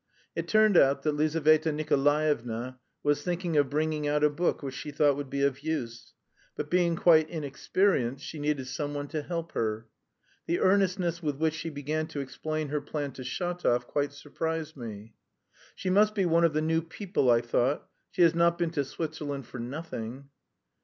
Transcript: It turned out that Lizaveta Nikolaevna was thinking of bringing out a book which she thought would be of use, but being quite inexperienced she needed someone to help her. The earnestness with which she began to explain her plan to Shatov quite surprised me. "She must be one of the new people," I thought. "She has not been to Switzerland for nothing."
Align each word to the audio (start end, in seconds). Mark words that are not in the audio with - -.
It 0.35 0.47
turned 0.47 0.77
out 0.77 1.03
that 1.03 1.11
Lizaveta 1.11 1.71
Nikolaevna 1.71 2.79
was 3.03 3.21
thinking 3.21 3.55
of 3.55 3.69
bringing 3.69 4.07
out 4.07 4.23
a 4.23 4.31
book 4.31 4.63
which 4.63 4.73
she 4.73 4.89
thought 4.89 5.15
would 5.15 5.29
be 5.29 5.43
of 5.43 5.59
use, 5.59 6.15
but 6.55 6.71
being 6.71 6.95
quite 6.95 7.29
inexperienced 7.29 8.25
she 8.25 8.39
needed 8.39 8.65
someone 8.65 9.07
to 9.09 9.21
help 9.21 9.51
her. 9.51 9.85
The 10.47 10.59
earnestness 10.59 11.21
with 11.21 11.35
which 11.35 11.53
she 11.53 11.69
began 11.69 12.07
to 12.07 12.19
explain 12.19 12.69
her 12.69 12.81
plan 12.81 13.11
to 13.11 13.21
Shatov 13.21 13.85
quite 13.85 14.11
surprised 14.11 14.75
me. 14.75 15.13
"She 15.75 15.91
must 15.91 16.15
be 16.15 16.25
one 16.25 16.45
of 16.45 16.53
the 16.53 16.63
new 16.63 16.81
people," 16.81 17.29
I 17.29 17.41
thought. 17.41 17.87
"She 18.09 18.23
has 18.23 18.33
not 18.33 18.57
been 18.57 18.71
to 18.71 18.83
Switzerland 18.83 19.45
for 19.45 19.59
nothing." 19.59 20.29